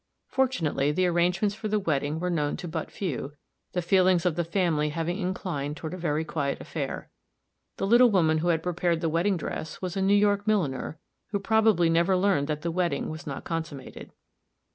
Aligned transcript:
Fortunately, 0.25 0.91
the 0.91 1.05
arrangements 1.05 1.53
for 1.53 1.67
the 1.67 1.77
wedding 1.77 2.19
were 2.19 2.31
known 2.31 2.57
to 2.57 2.67
but 2.67 2.89
few, 2.89 3.33
the 3.73 3.83
feelings 3.83 4.25
of 4.25 4.35
the 4.35 4.43
family 4.43 4.89
having 4.89 5.19
inclined 5.19 5.77
toward 5.77 5.93
a 5.93 5.97
very 5.97 6.25
quiet 6.25 6.59
affair. 6.59 7.11
The 7.77 7.85
little 7.85 8.09
woman 8.09 8.39
who 8.39 8.47
had 8.47 8.63
prepared 8.63 9.01
the 9.01 9.09
wedding 9.09 9.37
dress 9.37 9.79
was 9.79 9.95
a 9.95 10.01
New 10.01 10.15
York 10.17 10.47
milliner, 10.47 10.97
who 11.29 11.39
probably 11.39 11.87
never 11.87 12.17
learned 12.17 12.47
that 12.47 12.63
the 12.63 12.71
wedding 12.71 13.09
was 13.11 13.27
not 13.27 13.43
consummated. 13.43 14.09